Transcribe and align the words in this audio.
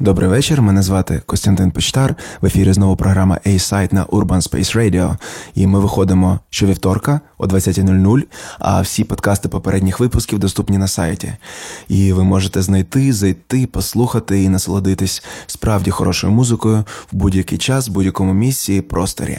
Добрий 0.00 0.28
вечір. 0.28 0.62
Мене 0.62 0.82
звати 0.82 1.22
Костянтин 1.26 1.70
Почтар. 1.70 2.14
В 2.40 2.46
ефірі 2.46 2.72
знову 2.72 2.96
програма 2.96 3.38
A-Site 3.46 3.94
на 3.94 4.04
Urban 4.04 4.50
Space 4.50 4.76
Radio. 4.76 5.16
І 5.54 5.66
ми 5.66 5.80
виходимо 5.80 6.40
щовівторка 6.50 7.20
о 7.38 7.46
20.00, 7.46 8.22
а 8.58 8.80
всі 8.80 9.04
подкасти 9.04 9.48
попередніх 9.48 10.00
випусків 10.00 10.38
доступні 10.38 10.78
на 10.78 10.88
сайті. 10.88 11.32
І 11.88 12.12
ви 12.12 12.24
можете 12.24 12.62
знайти, 12.62 13.12
зайти, 13.12 13.66
послухати 13.66 14.42
і 14.42 14.48
насолодитись 14.48 15.22
справді 15.46 15.90
хорошою 15.90 16.32
музикою 16.32 16.84
в 17.12 17.16
будь-який 17.16 17.58
час, 17.58 17.88
в 17.88 17.92
будь-якому 17.92 18.32
місці 18.32 18.74
і 18.74 18.80
просторі. 18.80 19.38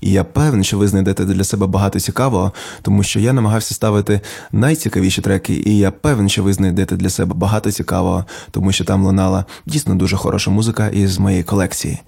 І 0.00 0.10
я 0.10 0.24
певний, 0.24 0.64
що 0.64 0.78
ви 0.78 0.88
знайдете 0.88 1.24
для 1.24 1.44
себе 1.44 1.66
багато 1.66 2.00
цікавого, 2.00 2.52
тому 2.82 3.02
що 3.02 3.20
я 3.20 3.32
намагався 3.32 3.74
ставити 3.74 4.20
найцікавіші 4.52 5.20
треки, 5.20 5.62
і 5.66 5.78
я 5.78 5.90
певний, 5.90 6.30
що 6.30 6.42
ви 6.42 6.52
знайдете 6.52 6.96
для 6.96 7.10
себе 7.10 7.34
багато 7.34 7.70
цікавого, 7.70 8.24
тому 8.50 8.72
що 8.72 8.84
там 8.84 9.04
лунала 9.04 9.44
дійсно 9.66 9.97
дуже 9.98 10.16
хороша 10.16 10.50
музика 10.50 10.88
із 10.88 11.18
моєї 11.18 11.42
колекції. 11.42 11.98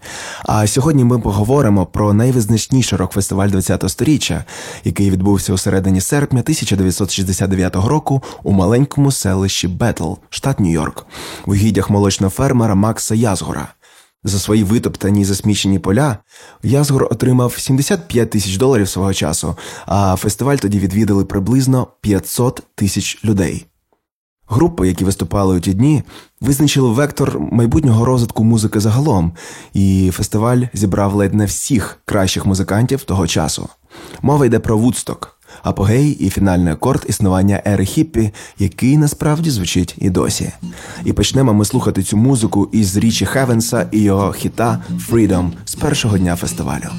А 0.46 0.66
сьогодні 0.66 1.04
ми 1.04 1.18
поговоримо 1.18 1.86
про 1.86 2.12
найвизначніший 2.12 2.98
рок-фестиваль 2.98 3.48
20-го 3.48 3.88
сторіччя, 3.88 4.44
який 4.84 5.10
відбувся 5.10 5.52
у 5.52 5.58
середині 5.58 6.00
серпня 6.00 6.40
1969 6.40 7.76
року 7.76 8.22
у 8.42 8.52
маленькому 8.52 9.12
селищі 9.12 9.68
Бетл, 9.68 10.12
штат 10.30 10.60
Нью-Йорк, 10.60 11.04
у 11.46 11.54
гідях 11.54 11.90
молочного 11.90 12.30
фермера 12.30 12.74
Макса 12.74 13.14
Язгора. 13.14 13.68
За 14.24 14.38
свої 14.38 14.64
витоптані 14.64 15.20
і 15.20 15.24
засмічені 15.24 15.78
поля 15.78 16.18
Язгор 16.62 17.08
отримав 17.10 17.54
75 17.58 18.30
тисяч 18.30 18.56
доларів 18.56 18.88
свого 18.88 19.14
часу, 19.14 19.56
а 19.86 20.16
фестиваль 20.16 20.56
тоді 20.56 20.78
відвідали 20.78 21.24
приблизно 21.24 21.86
500 22.00 22.62
тисяч 22.74 23.24
людей. 23.24 23.66
Групи, 24.53 24.89
які 24.89 25.05
виступали 25.05 25.56
у 25.56 25.61
ті 25.61 25.75
дні, 25.75 26.03
визначили 26.41 26.89
вектор 26.89 27.41
майбутнього 27.41 28.05
розвитку 28.05 28.45
музики 28.45 28.81
загалом, 28.81 29.33
і 29.75 30.11
фестиваль 30.12 30.62
зібрав 30.75 31.15
ледь 31.15 31.34
не 31.34 31.45
всіх 31.45 31.98
кращих 32.05 32.47
музикантів 32.47 33.05
того 33.05 33.27
часу. 33.27 33.69
Мова 34.23 34.47
йде 34.47 34.59
про 34.59 34.78
Вудсток, 34.78 35.39
апогей 35.62 36.11
і 36.11 36.31
фінальний 36.31 36.73
акорд 36.73 37.06
існування 37.09 37.62
ери 37.67 37.84
хіппі, 37.84 38.31
який 38.59 38.97
насправді 38.97 39.51
звучить 39.51 39.95
і 39.98 40.11
досі. 40.11 40.53
І 41.05 41.12
почнемо 41.12 41.55
ми 41.55 41.65
слухати 41.65 42.03
цю 42.03 42.17
музику 42.17 42.69
із 42.73 42.97
річі 42.97 43.27
Хевенса 43.27 43.89
і 43.93 44.01
його 44.01 44.33
хіта 44.33 44.84
Freedom 45.11 45.51
з 45.65 45.75
першого 45.75 46.19
дня 46.19 46.37
фестивалю. 46.37 46.91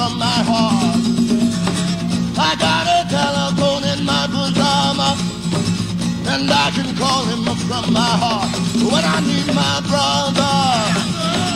from 0.00 0.18
my 0.18 0.40
heart. 0.50 1.02
I 2.48 2.50
got 2.64 2.84
a 2.88 3.00
telephone 3.16 3.84
in 3.92 4.00
my 4.10 4.24
pajama, 4.32 5.10
and 6.32 6.48
I 6.64 6.66
can 6.76 6.88
call 6.96 7.22
him 7.30 7.42
up 7.46 7.60
from 7.68 7.92
my 7.92 8.12
heart. 8.22 8.48
When 8.92 9.04
I 9.04 9.18
need 9.30 9.48
my 9.52 9.76
brother, 9.90 10.56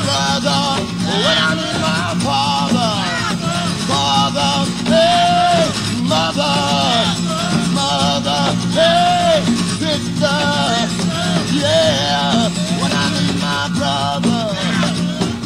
brother, 0.05 0.62
when 1.25 1.38
I 1.49 1.50
need 1.61 1.79
my 1.88 2.06
father, 2.26 2.93
father, 3.88 4.52
hey, 4.93 5.64
mother, 6.12 6.56
mother, 7.79 8.43
hey, 8.76 9.40
sister, 9.81 10.37
yeah. 11.64 12.52
When 12.81 12.93
I 12.93 13.06
need 13.17 13.37
my 13.49 13.62
brother, 13.79 14.43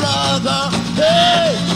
brother, 0.01 0.61
hey. 0.99 1.68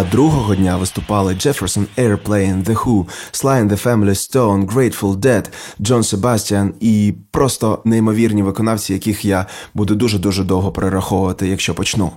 А 0.00 0.04
другого 0.04 0.56
дня 0.56 0.76
виступали 0.76 1.34
Jefferson 1.34 1.86
Airplane, 1.96 2.64
The 2.64 2.84
Who, 2.84 3.06
Sly 3.32 3.62
and 3.62 3.68
the 3.68 3.82
Family 3.84 4.14
Stone, 4.14 4.66
Grateful 4.66 5.16
Dead, 5.16 5.48
Джон 5.80 6.02
Sebastian 6.02 6.72
і 6.80 7.14
просто 7.30 7.82
неймовірні 7.84 8.42
виконавці, 8.42 8.92
яких 8.92 9.24
я 9.24 9.46
буду 9.74 9.94
дуже 9.94 10.18
дуже 10.18 10.44
довго 10.44 10.72
перераховувати, 10.72 11.48
якщо 11.48 11.74
почну. 11.74 12.10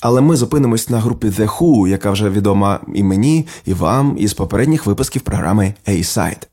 Але 0.00 0.20
ми 0.20 0.36
зупинимось 0.36 0.90
на 0.90 1.00
групі 1.00 1.26
The 1.26 1.58
Who, 1.58 1.88
яка 1.88 2.10
вже 2.10 2.30
відома 2.30 2.80
і 2.94 3.02
мені, 3.02 3.46
і 3.64 3.74
вам 3.74 4.16
із 4.18 4.34
попередніх 4.34 4.86
випусків 4.86 5.22
програми 5.22 5.74
A-Side. 5.88 6.46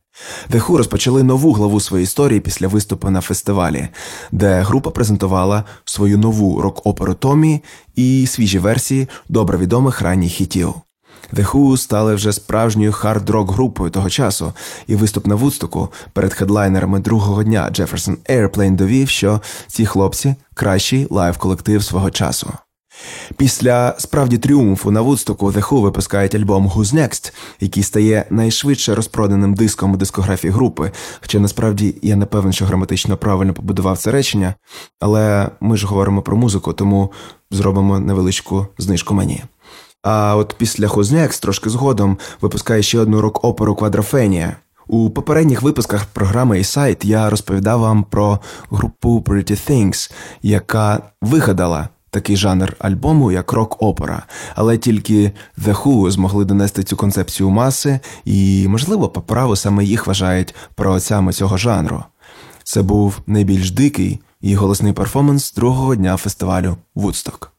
The 0.49 0.65
Who 0.65 0.77
розпочали 0.77 1.23
нову 1.23 1.53
главу 1.53 1.79
своєї 1.79 2.03
історії 2.03 2.39
після 2.39 2.67
виступу 2.67 3.09
на 3.09 3.21
фестивалі, 3.21 3.87
де 4.31 4.61
група 4.61 4.89
презентувала 4.89 5.63
свою 5.85 6.17
нову 6.17 6.61
рок-оперу 6.61 7.13
Томі 7.13 7.63
і 7.95 8.27
свіжі 8.27 8.59
версії 8.59 9.07
добре 9.29 9.57
відомих 9.57 10.01
ранніх 10.01 10.31
хітів. 10.31 10.73
The 11.33 11.51
Who 11.51 11.77
стали 11.77 12.15
вже 12.15 12.33
справжньою 12.33 12.91
хард-рок 12.91 13.51
групою 13.51 13.91
того 13.91 14.09
часу, 14.09 14.53
і 14.87 14.95
виступ 14.95 15.27
на 15.27 15.35
Вудстоку 15.35 15.89
перед 16.13 16.33
хедлайнерами 16.33 16.99
другого 16.99 17.43
дня 17.43 17.69
Jefferson 17.71 18.15
Airplane 18.29 18.75
довів, 18.75 19.09
що 19.09 19.41
ці 19.67 19.85
хлопці 19.85 20.35
кращий 20.53 21.07
лайв-колектив 21.09 21.83
свого 21.83 22.11
часу. 22.11 22.53
Після 23.37 23.95
справді 23.97 24.37
тріумфу 24.37 24.91
на 24.91 25.01
Вудстоку 25.01 25.51
The 25.51 25.69
Who 25.69 25.81
випускають 25.81 26.35
альбом 26.35 26.67
Who's 26.67 26.95
Next, 26.95 27.33
який 27.59 27.83
стає 27.83 28.25
найшвидше 28.29 28.95
розпроданим 28.95 29.53
диском 29.53 29.93
у 29.93 29.97
дискографії 29.97 30.53
групи. 30.53 30.91
Хоча 31.21 31.39
насправді 31.39 31.95
я 32.01 32.15
не 32.15 32.25
певен, 32.25 32.53
що 32.53 32.65
граматично 32.65 33.17
правильно 33.17 33.53
побудував 33.53 33.97
це 33.97 34.11
речення, 34.11 34.55
але 34.99 35.49
ми 35.61 35.77
ж 35.77 35.87
говоримо 35.87 36.21
про 36.21 36.37
музику, 36.37 36.73
тому 36.73 37.11
зробимо 37.51 37.99
невеличку 37.99 38.67
знижку 38.77 39.13
мені. 39.13 39.43
А 40.03 40.35
от 40.35 40.55
після 40.57 40.87
Who's 40.87 41.13
Next 41.13 41.41
трошки 41.41 41.69
згодом 41.69 42.17
випускає 42.41 42.83
ще 42.83 42.99
одну 42.99 43.21
рок-оперу 43.21 43.75
Квадрофенія. 43.75 44.55
У 44.87 45.09
попередніх 45.09 45.61
випусках 45.61 46.05
програми 46.05 46.57
«Eastside» 46.57 47.05
я 47.05 47.29
розповідав 47.29 47.79
вам 47.79 48.03
про 48.03 48.39
групу 48.71 49.23
Pretty 49.27 49.69
Things, 49.69 50.11
яка 50.41 51.01
вигадала 51.21 51.89
такий 52.11 52.37
жанр 52.37 52.75
альбому, 52.79 53.31
як 53.31 53.53
рок-опера, 53.53 54.23
але 54.55 54.77
тільки 54.77 55.31
The 55.57 55.75
Who 55.75 56.11
змогли 56.11 56.45
донести 56.45 56.83
цю 56.83 56.97
концепцію 56.97 57.49
маси, 57.49 57.99
і, 58.25 58.67
можливо, 58.67 59.09
по 59.09 59.21
праву 59.21 59.55
саме 59.55 59.83
їх 59.85 60.07
вважають 60.07 60.55
праотцями 60.75 61.33
цього 61.33 61.57
жанру. 61.57 62.03
Це 62.63 62.81
був 62.81 63.19
найбільш 63.27 63.71
дикий 63.71 64.19
і 64.41 64.55
голосний 64.55 64.93
перформанс 64.93 65.53
другого 65.53 65.95
дня 65.95 66.17
фестивалю 66.17 66.77
Вудсток. 66.95 67.51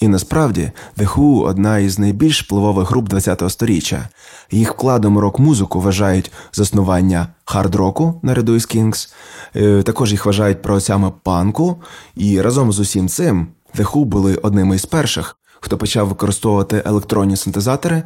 І 0.00 0.08
насправді 0.08 0.70
The 0.96 1.14
Who– 1.14 1.40
одна 1.46 1.78
із 1.78 1.98
найбільш 1.98 2.42
впливових 2.42 2.90
груп 2.90 3.12
ХХ 3.12 3.50
століття. 3.50 4.08
Їх 4.50 4.72
вкладом 4.72 5.18
рок-музику 5.18 5.80
вважають 5.80 6.32
заснування 6.52 7.28
хард-року 7.44 8.20
наряду 8.22 8.54
із 8.54 8.62
Kings, 8.62 9.12
е, 9.56 9.82
також 9.82 10.12
їх 10.12 10.26
вважають 10.26 10.62
праотцями 10.62 11.12
панку, 11.22 11.76
і 12.14 12.40
разом 12.40 12.72
з 12.72 12.78
усім 12.78 13.08
цим 13.08 13.46
The 13.76 13.92
Who 13.92 14.04
були 14.04 14.36
одними 14.36 14.76
із 14.76 14.86
перших, 14.86 15.36
хто 15.60 15.78
почав 15.78 16.08
використовувати 16.08 16.82
електронні 16.86 17.36
синтезатори 17.36 18.02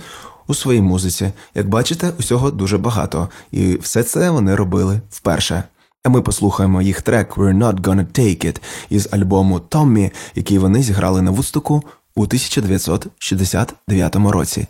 у 0.47 0.55
своїй 0.55 0.83
музиці. 0.83 1.33
Як 1.55 1.69
бачите, 1.69 2.13
усього 2.19 2.51
дуже 2.51 2.79
багато, 2.79 3.29
і 3.53 3.77
все 3.77 4.03
це 4.03 4.31
вони 4.31 4.55
робили 4.55 5.01
вперше. 5.11 5.65
А 6.05 6.09
ми 6.09 6.23
послухаємо 6.23 6.83
їх 6.83 7.03
трек 7.03 7.37
«We're 7.37 7.59
Not 7.59 7.81
Gonna 7.81 8.07
Take 8.07 8.47
It» 8.47 8.61
із 8.91 9.09
альбому 9.11 9.61
Томмі, 9.61 10.13
який 10.35 10.59
вони 10.59 10.83
зіграли 10.83 11.23
на 11.23 11.31
вустуку 11.31 11.83
у 12.15 12.23
1969 12.23 14.17
році. 14.17 14.67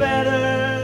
We 0.00 0.79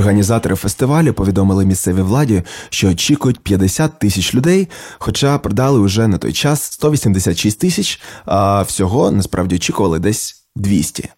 Організатори 0.00 0.56
фестивалю 0.56 1.12
повідомили 1.12 1.64
місцевій 1.64 2.02
владі, 2.02 2.42
що 2.70 2.88
очікують 2.88 3.40
50 3.40 3.98
тисяч 3.98 4.34
людей, 4.34 4.68
хоча 4.98 5.38
продали 5.38 5.78
уже 5.78 6.08
на 6.08 6.18
той 6.18 6.32
час 6.32 6.62
186 6.62 7.58
тисяч, 7.58 8.00
а 8.24 8.62
всього 8.62 9.10
насправді 9.10 9.56
очікували 9.56 9.98
десь 9.98 10.44
200. 10.56 11.08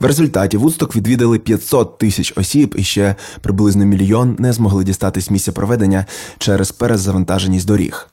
В 0.00 0.04
результаті 0.04 0.56
Вудсток 0.56 0.96
відвідали 0.96 1.38
500 1.38 1.98
тисяч 1.98 2.32
осіб, 2.36 2.74
і 2.78 2.82
ще 2.82 3.14
приблизно 3.40 3.84
мільйон 3.84 4.36
не 4.38 4.52
змогли 4.52 4.84
дістатись 4.84 5.30
місця 5.30 5.52
проведення 5.52 6.06
через 6.38 6.72
перезавантаженість 6.72 7.66
доріг. 7.66 8.08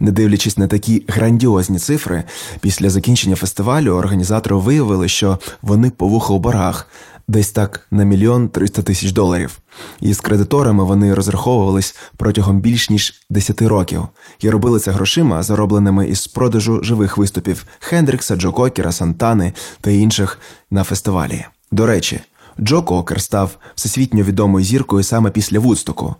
Не 0.00 0.10
дивлячись 0.10 0.58
на 0.58 0.66
такі 0.66 1.04
грандіозні 1.08 1.78
цифри, 1.78 2.24
після 2.60 2.90
закінчення 2.90 3.36
фестивалю 3.36 3.90
організатори 3.90 4.56
виявили, 4.56 5.08
що 5.08 5.38
вони 5.62 5.90
по 5.90 6.08
вухо 6.08 6.34
у 6.34 6.38
боргах, 6.38 6.88
десь 7.28 7.50
так 7.50 7.86
на 7.90 8.04
мільйон 8.04 8.48
триста 8.48 8.82
тисяч 8.82 9.12
доларів. 9.12 9.58
І 10.00 10.14
з 10.14 10.20
кредиторами 10.20 10.84
вони 10.84 11.14
розраховувались 11.14 11.96
протягом 12.16 12.60
більш 12.60 12.90
ніж 12.90 13.14
10 13.30 13.62
років 13.62 14.02
і 14.40 14.50
робили 14.50 14.80
це 14.80 14.90
грошима, 14.90 15.42
заробленими 15.42 16.08
із 16.08 16.26
продажу 16.26 16.82
живих 16.82 17.16
виступів 17.16 17.66
Хендрікса, 17.78 18.36
Джо 18.36 18.52
Кокера, 18.52 18.92
Сантани 18.92 19.52
та 19.80 19.90
інших 19.90 20.38
на 20.70 20.84
фестивалі. 20.84 21.44
До 21.72 21.86
речі. 21.86 22.20
Джо 22.60 22.82
Кокер 22.82 23.22
став 23.22 23.56
всесвітньо 23.74 24.22
відомою 24.22 24.64
зіркою 24.64 25.02
саме 25.02 25.30
після 25.30 25.58
Вудстоку. 25.58 26.14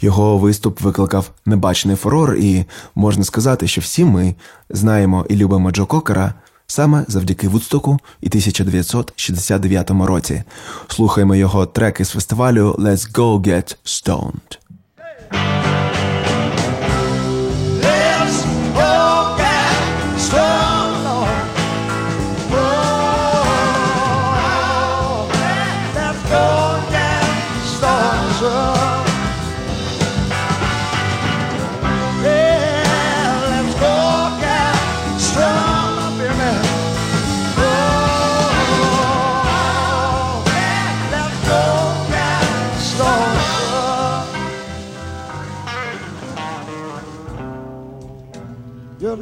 Його 0.00 0.38
виступ 0.38 0.80
викликав 0.80 1.30
небачений 1.46 1.96
фурор, 1.96 2.34
і 2.34 2.64
можна 2.94 3.24
сказати, 3.24 3.66
що 3.66 3.80
всі 3.80 4.04
ми 4.04 4.34
знаємо 4.70 5.26
і 5.28 5.36
любимо 5.36 5.70
Джо 5.70 5.86
Кокера 5.86 6.34
саме 6.66 7.04
завдяки 7.08 7.48
Вудстоку 7.48 7.98
і 8.20 8.26
1969 8.26 9.90
році. 9.90 10.42
Слухаємо 10.88 11.34
його 11.34 11.66
треки 11.66 12.04
з 12.04 12.10
фестивалю 12.10 12.76
Let's 12.78 13.12
Go 13.12 13.40
Get 13.40 13.76
Stoned. 13.84 14.63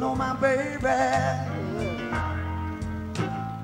Know 0.03 0.15
my 0.15 0.33
baby, 0.35 0.99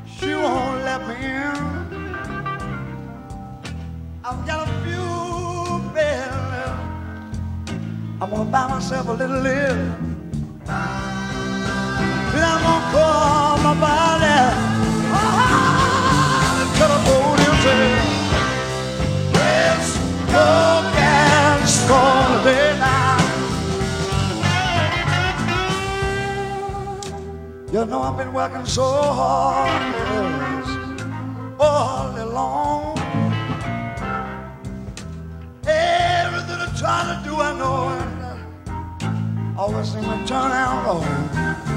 she 0.08 0.34
won't 0.34 0.86
let 0.88 1.01
me 1.05 1.15
in. 1.15 1.60
I've 4.24 4.41
got 4.48 4.65
a 4.65 4.72
few 4.86 5.08
bills. 5.96 6.79
I'm 8.22 8.29
gonna 8.29 8.51
buy 8.55 8.67
myself 8.69 9.10
a 9.10 9.15
little 9.22 9.41
live. 9.41 10.00
Then 12.34 12.46
I'm 12.53 12.62
gonna 12.67 12.91
call 12.93 13.58
my 13.67 13.74
body 13.84 14.68
You 27.71 27.85
know 27.85 28.01
I've 28.01 28.17
been 28.17 28.33
working 28.33 28.65
so 28.65 28.81
hard 28.81 29.93
yes, 29.93 30.67
all 31.59 32.15
day 32.15 32.23
long. 32.23 32.97
Everything 35.67 36.57
I 36.57 36.73
try 36.75 37.03
to 37.13 37.29
do, 37.29 37.35
I 37.35 37.53
know 37.59 37.89
it 37.93 39.55
always 39.55 39.91
seem 39.91 40.01
to 40.01 40.25
turn 40.25 40.51
out 40.51 40.83
wrong. 40.83 41.68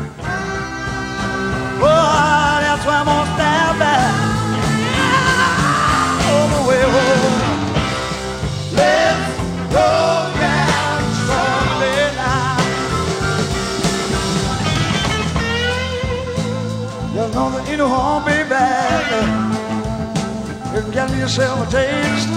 Get 21.03 21.19
yourself 21.19 21.67
a 21.67 21.71
taste. 21.71 22.29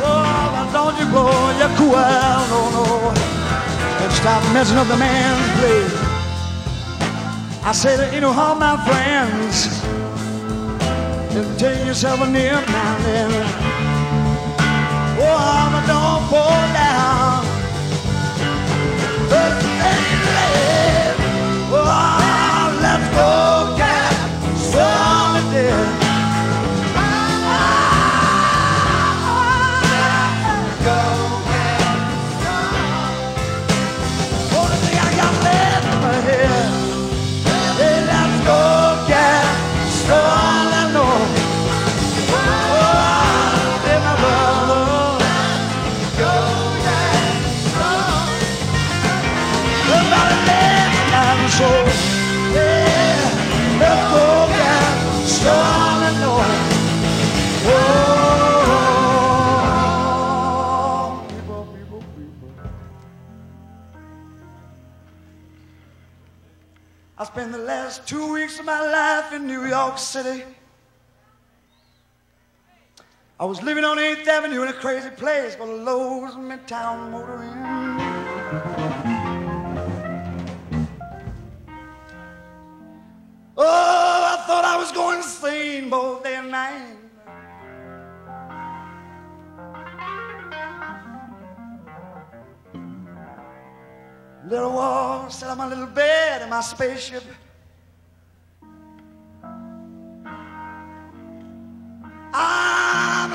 Oh, 0.00 0.50
but 0.54 0.70
don't 0.72 0.96
you 1.00 1.06
go, 1.10 1.26
you 1.58 1.68
cool, 1.76 1.98
no, 2.50 2.70
no. 2.70 2.84
And 4.02 4.12
stop 4.12 4.40
messing 4.54 4.78
up 4.78 4.86
the 4.86 4.96
man's 4.96 5.50
play. 5.58 5.84
I 7.64 7.72
say 7.72 7.96
that 7.96 8.14
you 8.14 8.20
know 8.20 8.32
how 8.32 8.54
my 8.54 8.76
friends. 8.86 9.66
And 11.34 11.58
take 11.58 11.84
yourself 11.86 12.20
a 12.20 12.26
nip 12.26 12.68
now 12.68 12.96
and 12.98 13.04
then. 13.04 13.30
Oh, 15.18 15.70
but 15.72 15.84
don't 15.90 16.22
fall 16.30 16.66
down. 16.72 17.44
Oh, 21.72 22.78
let's 22.80 23.08
go 23.16 23.74
get 23.76 24.14
some 24.70 25.34
today. 25.50 25.94
Go 25.98 26.03
City. 70.14 70.44
I 73.40 73.44
was 73.44 73.60
living 73.64 73.82
on 73.82 73.96
8th 73.98 74.28
Avenue 74.28 74.62
in 74.62 74.68
a 74.68 74.72
crazy 74.72 75.10
place 75.10 75.56
called 75.56 75.80
Lowe's 75.80 76.36
Midtown 76.36 77.10
Motor 77.10 77.42
Inn. 77.42 77.96
Oh, 83.56 84.36
I 84.36 84.44
thought 84.46 84.64
I 84.64 84.76
was 84.76 84.92
going 84.92 85.16
insane 85.16 85.90
both 85.90 86.22
day 86.22 86.36
and 86.36 86.48
night. 86.48 86.96
Little 94.48 94.74
wall, 94.74 95.28
sat 95.28 95.50
on 95.50 95.58
my 95.58 95.66
little 95.66 95.88
bed 95.88 96.42
in 96.42 96.50
my 96.50 96.60
spaceship. 96.60 97.24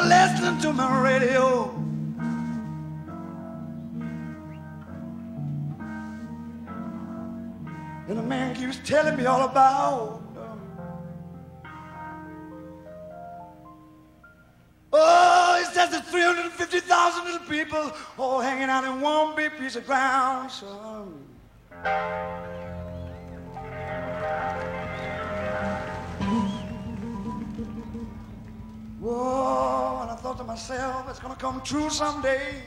Listening 0.10 0.60
to 0.60 0.74
my 0.74 1.02
radio. 1.02 1.70
And 8.08 8.18
the 8.18 8.24
man 8.24 8.56
keeps 8.56 8.80
telling 8.84 9.16
me 9.16 9.28
all 9.28 9.44
about. 9.48 10.24
Uh, 10.36 10.56
oh, 14.94 15.58
he 15.60 15.66
says 15.76 15.92
there's 15.92 16.04
350,000 16.06 17.26
little 17.26 17.48
people 17.48 17.92
all 18.18 18.40
hanging 18.40 18.70
out 18.70 18.84
in 18.86 19.00
one 19.00 19.36
big 19.36 19.56
piece 19.60 19.76
of 19.76 19.86
ground, 19.86 20.50
son. 20.50 21.24
Whoa, 29.00 30.00
and 30.02 30.12
I 30.12 30.16
thought 30.16 30.38
to 30.40 30.44
myself, 30.44 31.10
it's 31.10 31.20
gonna 31.20 31.36
come 31.36 31.62
true 31.62 31.90
someday. 31.90 32.62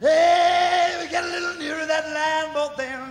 Hey, 0.00 0.98
we 1.00 1.08
get 1.08 1.22
a 1.22 1.28
little 1.28 1.54
nearer 1.54 1.86
that 1.86 2.08
land, 2.12 2.52
both 2.52 2.76
day 2.76 2.88
and. 2.92 3.06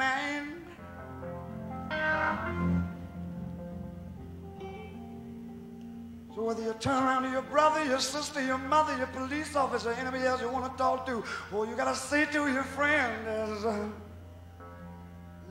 So 6.35 6.43
whether 6.43 6.61
you 6.61 6.75
turn 6.81 7.01
around 7.01 7.23
to 7.23 7.29
your 7.29 7.43
brother, 7.43 7.85
your 7.85 8.01
sister, 8.01 8.45
your 8.45 8.57
mother, 8.57 8.97
your 8.97 9.07
police 9.07 9.55
officer, 9.55 9.93
anybody 9.93 10.25
else 10.25 10.41
you 10.41 10.49
want 10.49 10.69
to 10.69 10.77
talk 10.77 11.05
to, 11.05 11.23
all 11.53 11.65
you 11.65 11.77
gotta 11.77 11.95
say 11.95 12.25
to 12.25 12.51
your 12.51 12.63
friend 12.63 13.25
uh, 13.29 14.04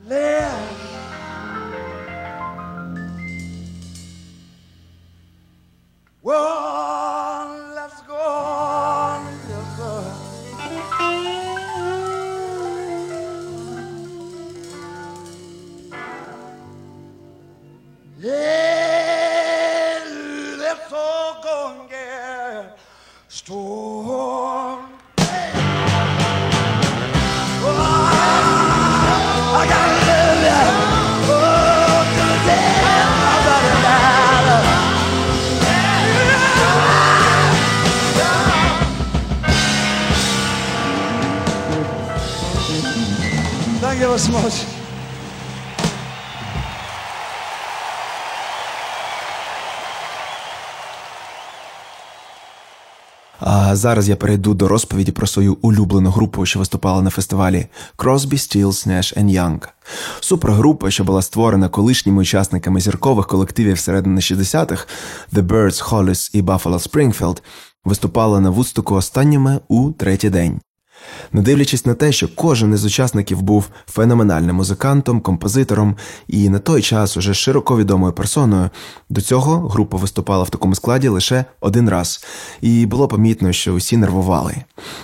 Léa! 0.07 0.84
Зараз 53.75 54.09
я 54.09 54.15
перейду 54.15 54.53
до 54.53 54.67
розповіді 54.67 55.11
про 55.11 55.27
свою 55.27 55.57
улюблену 55.61 56.09
групу, 56.09 56.45
що 56.45 56.59
виступала 56.59 57.01
на 57.01 57.09
фестивалі 57.09 57.67
Crosby, 57.97 58.33
Stills, 58.33 58.87
Nash 58.87 59.25
Young. 59.25 59.67
Супергрупа, 60.19 60.91
що 60.91 61.03
була 61.03 61.21
створена 61.21 61.69
колишніми 61.69 62.21
учасниками 62.21 62.79
зіркових 62.79 63.27
колективів 63.27 63.79
середини 63.79 64.21
60-х 64.21 64.87
The 65.33 65.41
Birds, 65.41 65.89
Hollis 65.89 66.29
і 66.33 66.41
Buffalo 66.41 66.89
Springfield, 66.89 67.37
виступала 67.85 68.39
на 68.39 68.49
Вудстоку 68.49 68.95
останніми 68.95 69.59
у 69.67 69.91
третій 69.91 70.29
день. 70.29 70.59
Не 71.31 71.41
дивлячись 71.41 71.85
на 71.85 71.93
те, 71.93 72.11
що 72.11 72.27
кожен 72.35 72.73
із 72.73 72.85
учасників 72.85 73.41
був 73.41 73.65
феноменальним 73.87 74.55
музикантом, 74.55 75.21
композитором 75.21 75.95
і 76.27 76.49
на 76.49 76.59
той 76.59 76.81
час 76.81 77.17
уже 77.17 77.33
широко 77.33 77.77
відомою 77.77 78.13
персоною, 78.13 78.69
до 79.09 79.21
цього 79.21 79.67
група 79.69 79.97
виступала 79.97 80.43
в 80.43 80.49
такому 80.49 80.75
складі 80.75 81.07
лише 81.07 81.45
один 81.61 81.89
раз, 81.89 82.25
і 82.61 82.85
було 82.85 83.07
помітно, 83.07 83.53
що 83.53 83.73
усі 83.73 83.97
нервували. 83.97 84.55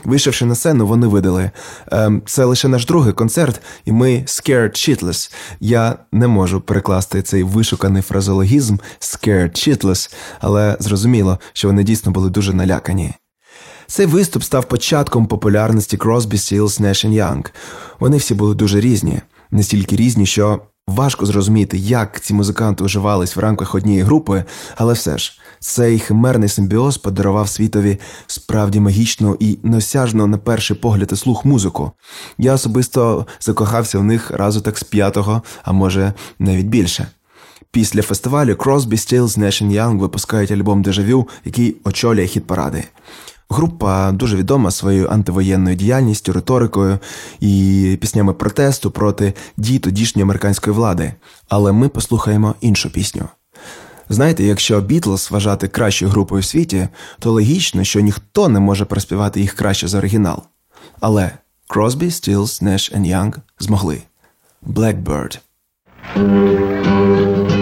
Вийшовши 0.04 0.46
на 0.46 0.56
сцену, 0.56 0.88
вони 0.88 1.08
видали 1.08 1.52
«Ем, 1.92 2.22
це 2.26 2.46
лише 2.46 2.68
наш 2.68 2.86
другий 2.86 3.14
концерт, 3.14 3.62
і 3.86 3.92
ми 3.92 4.10
scared 4.28 4.72
shitless». 4.72 5.34
Я 5.60 5.96
не 6.12 6.28
можу 6.28 6.62
перекласти 6.62 7.22
цей 7.22 7.44
вишуканий 7.44 8.02
фразологізм 8.02 8.78
scared 9.00 9.52
shitless, 9.52 10.14
але 10.40 10.78
зрозуміло, 10.80 11.40
що 11.54 11.68
вони 11.68 11.84
дійсно 11.84 12.12
були 12.12 12.30
дуже 12.30 12.54
налякані. 12.54 13.14
Цей 13.92 14.06
виступ 14.06 14.44
став 14.44 14.68
початком 14.68 15.26
популярності 15.26 15.98
Crosby, 15.98 16.34
Stills, 16.34 16.82
Nash 16.82 17.10
Young. 17.10 17.52
Вони 18.00 18.18
всі 18.18 18.34
були 18.34 18.56
дуже 18.56 18.80
різні, 18.80 19.22
настільки 19.52 19.96
різні, 19.96 20.26
що 20.26 20.62
важко 20.88 21.26
зрозуміти, 21.26 21.78
як 21.78 22.22
ці 22.22 22.34
музиканти 22.34 22.84
уживались 22.84 23.36
в 23.36 23.40
рамках 23.40 23.76
однієї 23.76 24.04
групи, 24.04 24.44
але 24.76 24.94
все 24.94 25.18
ж 25.18 25.40
цей 25.60 26.00
химерний 26.00 26.50
симбіоз 26.50 26.98
подарував 26.98 27.50
світові 27.50 27.98
справді 28.28 28.80
магічну 28.80 29.38
і 29.40 29.60
неосяжну 29.64 30.28
на 30.28 30.38
перший 30.38 30.78
погляд 30.78 31.10
і 31.14 31.16
слух 31.16 31.46
музику. 31.46 31.92
Я 32.38 32.54
особисто 32.54 33.28
закохався 33.40 34.00
в 34.00 34.04
них 34.04 34.32
разу 34.32 34.62
так 34.62 34.78
з 34.78 34.84
п'ятого, 34.84 35.42
а 35.64 35.72
може 35.72 36.14
навіть 36.40 36.68
більше. 36.68 37.08
Після 37.72 38.02
фестивалю 38.02 38.54
Crosby, 38.54 38.92
Stills, 38.92 39.40
Nash 39.40 39.72
Young 39.72 40.00
випускають 40.00 40.52
альбом 40.52 40.82
Дежавю, 40.82 41.30
який 41.46 41.76
очолює 41.84 42.26
хіт-паради. 42.26 42.84
Група 43.52 44.12
дуже 44.12 44.38
відома 44.38 44.72
своєю 44.72 45.08
антивоєнною 45.08 45.76
діяльністю, 45.76 46.34
риторикою 46.34 47.00
і 47.40 47.98
піснями 48.02 48.34
протесту 48.34 48.92
проти 48.92 49.34
дій 49.58 49.80
тодішньої 49.80 50.24
американської 50.24 50.76
влади. 50.76 51.14
Але 51.50 51.72
ми 51.72 51.90
послухаємо 51.90 52.56
іншу 52.62 52.90
пісню. 52.90 53.24
Знаєте, 54.10 54.44
якщо 54.44 54.82
Бітлз 54.82 55.32
вважати 55.32 55.68
кращою 55.68 56.12
групою 56.12 56.42
в 56.42 56.46
світі, 56.46 56.88
то 57.20 57.32
логічно, 57.32 57.84
що 57.84 58.00
ніхто 58.00 58.50
не 58.50 58.60
може 58.60 58.86
проспівати 58.86 59.42
їх 59.42 59.54
краще 59.54 59.88
за 59.88 59.98
оригінал. 59.98 60.44
Але 61.00 61.32
Crosby, 61.70 62.06
Stills, 62.06 62.64
Nash 62.64 63.02
Young 63.02 63.36
змогли. 63.60 64.02
Blackbird. 64.68 65.40
Blackbird 66.16 67.62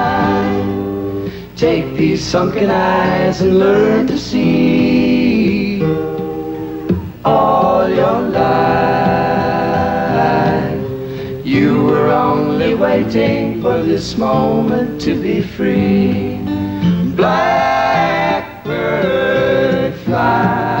Take 1.61 1.93
these 1.95 2.25
sunken 2.25 2.71
eyes 2.71 3.41
and 3.41 3.59
learn 3.59 4.07
to 4.07 4.17
see 4.17 5.83
all 7.23 7.87
your 7.87 8.19
life. 8.19 9.21
You 11.45 11.83
were 11.83 12.09
only 12.09 12.73
waiting 12.73 13.61
for 13.61 13.83
this 13.83 14.17
moment 14.17 14.99
to 15.01 15.13
be 15.13 15.43
free. 15.43 16.39
Blackbird 17.13 18.63
fly, 19.99 20.80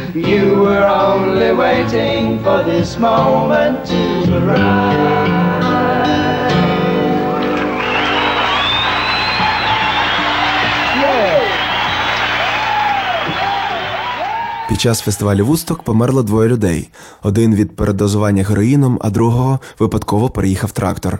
You 0.13 0.59
were 0.63 0.85
only 0.85 1.53
waiting 1.53 2.43
for 2.43 2.63
this 2.63 2.99
moment 2.99 3.85
to 3.85 4.01
arise. 4.37 5.41
Під 14.69 14.81
час 14.81 15.01
фестивалю 15.01 15.45
Вусток 15.45 15.83
померло 15.83 16.23
двоє 16.23 16.49
людей: 16.49 16.89
один 17.23 17.55
від 17.55 17.75
передозування 17.75 18.43
героїном, 18.43 18.99
а 19.01 19.09
другого 19.09 19.59
випадково 19.79 20.29
переїхав 20.29 20.71
трактор. 20.71 21.19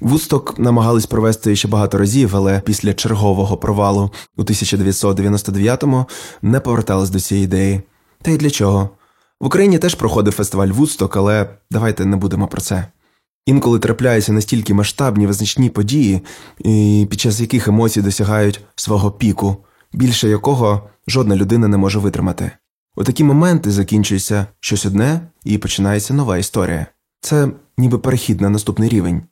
Вусток 0.00 0.58
намагались 0.58 1.06
провести 1.06 1.56
ще 1.56 1.68
багато 1.68 1.98
разів, 1.98 2.36
але 2.36 2.60
після 2.60 2.94
чергового 2.94 3.56
провалу 3.56 4.10
у 4.36 4.42
1999-му 4.42 6.06
не 6.42 6.60
повертались 6.60 7.10
до 7.10 7.20
цієї 7.20 7.44
ідеї. 7.44 7.82
Та 8.24 8.30
й 8.30 8.36
для 8.36 8.50
чого? 8.50 8.90
В 9.40 9.46
Україні 9.46 9.78
теж 9.78 9.94
проходив 9.94 10.32
фестиваль 10.32 10.68
Вусток, 10.68 11.16
але 11.16 11.48
давайте 11.70 12.04
не 12.04 12.16
будемо 12.16 12.48
про 12.48 12.60
це. 12.60 12.86
Інколи 13.46 13.78
трапляються 13.78 14.32
настільки 14.32 14.74
масштабні 14.74 15.26
визначні 15.26 15.70
події, 15.70 16.22
під 17.10 17.20
час 17.20 17.40
яких 17.40 17.68
емоції 17.68 18.02
досягають 18.02 18.60
свого 18.76 19.10
піку, 19.10 19.56
більше 19.92 20.28
якого 20.28 20.90
жодна 21.08 21.36
людина 21.36 21.68
не 21.68 21.76
може 21.76 21.98
витримати. 21.98 22.50
У 22.96 23.04
такі 23.04 23.24
моменти 23.24 23.70
закінчується 23.70 24.46
щось 24.60 24.86
одне 24.86 25.20
і 25.44 25.58
починається 25.58 26.14
нова 26.14 26.38
історія. 26.38 26.86
Це 27.20 27.48
ніби 27.78 27.98
перехід 27.98 28.40
на 28.40 28.50
наступний 28.50 28.88
рівень. 28.88 29.22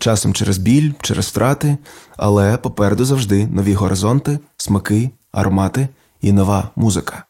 Часом 0.00 0.34
через 0.34 0.58
біль, 0.58 0.92
через 1.00 1.26
втрати, 1.26 1.78
але 2.16 2.56
попереду 2.56 3.04
завжди 3.04 3.46
нові 3.46 3.74
горизонти, 3.74 4.38
смаки, 4.56 5.10
аромати 5.32 5.88
і 6.20 6.32
нова 6.32 6.70
музика. 6.76 7.24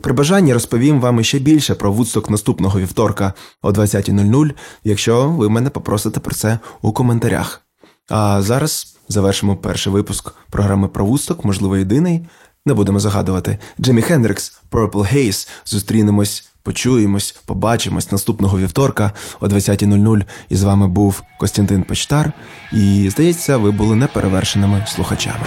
При 0.00 0.12
бажанні 0.12 0.54
розповім 0.54 1.00
вам 1.00 1.20
іще 1.20 1.38
більше 1.38 1.74
про 1.74 1.92
вудсток 1.92 2.30
наступного 2.30 2.80
вівторка 2.80 3.32
о 3.62 3.70
20.00, 3.70 4.50
якщо 4.84 5.28
ви 5.28 5.48
мене 5.48 5.70
попросите 5.70 6.20
про 6.20 6.34
це 6.34 6.58
у 6.82 6.92
коментарях. 6.92 7.62
А 8.08 8.42
зараз 8.42 8.96
завершимо 9.08 9.56
перший 9.56 9.92
випуск 9.92 10.34
програми 10.50 10.88
про 10.88 11.04
вудсток, 11.04 11.44
можливо, 11.44 11.76
єдиний. 11.76 12.26
Не 12.66 12.74
будемо 12.74 13.00
загадувати. 13.00 13.58
Джиммі 13.80 14.02
Хендрикс, 14.02 14.60
Purple 14.70 15.14
Haze. 15.14 15.48
Зустрінемось, 15.64 16.50
почуємось, 16.62 17.36
побачимось 17.46 18.12
наступного 18.12 18.58
вівторка 18.58 19.12
о 19.40 19.46
20.00. 19.46 20.22
І 20.48 20.56
з 20.56 20.62
вами 20.62 20.88
був 20.88 21.22
Костянтин 21.38 21.82
Почтар. 21.82 22.32
І 22.72 23.08
здається, 23.10 23.56
ви 23.56 23.70
були 23.70 23.96
неперевершеними 23.96 24.86
слухачами. 24.88 25.46